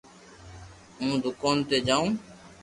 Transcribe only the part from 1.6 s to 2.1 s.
تو جاو